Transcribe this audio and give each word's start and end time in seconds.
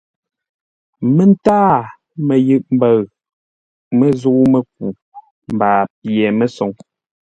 Məntâa 1.15 1.75
məyʉʼ 2.27 2.63
mbəu 2.75 3.01
məzəu-mə́ku 3.97 4.83
mbaa 5.53 5.81
pye 5.99 6.25
məsoŋ. 6.37 6.71